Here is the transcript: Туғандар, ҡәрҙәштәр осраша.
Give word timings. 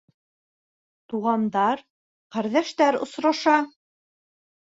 Туғандар, 1.13 1.83
ҡәрҙәштәр 2.37 2.99
осраша. 3.09 3.57